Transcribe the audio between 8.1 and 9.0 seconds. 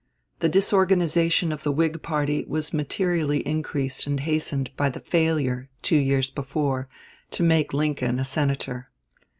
a Senator.